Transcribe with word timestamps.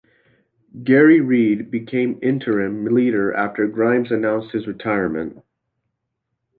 Gerry 0.83 1.21
Reid 1.21 1.69
became 1.69 2.17
interim 2.23 2.85
leader 2.85 3.31
after 3.35 3.67
Grimes 3.67 4.09
announced 4.11 4.49
his 4.51 4.65
retirement. 4.65 5.43